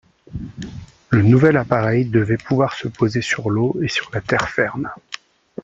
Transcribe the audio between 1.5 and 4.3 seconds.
appareil devait pouvoir se poser sur l'eau et sur la